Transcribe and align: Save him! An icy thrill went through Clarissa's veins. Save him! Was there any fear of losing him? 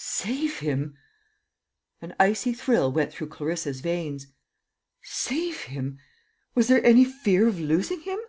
Save 0.00 0.60
him! 0.60 0.96
An 2.00 2.14
icy 2.20 2.52
thrill 2.52 2.92
went 2.92 3.12
through 3.12 3.30
Clarissa's 3.30 3.80
veins. 3.80 4.28
Save 5.02 5.62
him! 5.62 5.98
Was 6.54 6.68
there 6.68 6.86
any 6.86 7.04
fear 7.04 7.48
of 7.48 7.58
losing 7.58 8.02
him? 8.02 8.20